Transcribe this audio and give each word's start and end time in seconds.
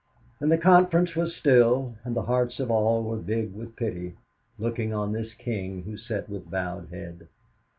"And 0.39 0.51
the 0.51 0.57
conference 0.57 1.15
was 1.15 1.35
still, 1.35 1.93
and 2.03 2.15
the 2.15 2.23
hearts 2.23 2.59
of 2.59 2.71
all 2.71 3.03
were 3.03 3.17
big 3.17 3.53
with 3.53 3.75
pity, 3.75 4.17
looking 4.57 4.91
on 4.91 5.11
this 5.11 5.35
king 5.35 5.83
who 5.83 5.95
sat 5.95 6.27
with 6.27 6.49
bowed 6.49 6.87
head. 6.89 7.27